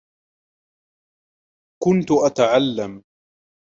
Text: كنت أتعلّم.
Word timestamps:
كنت 1.83 2.11
أتعلّم. 2.11 3.03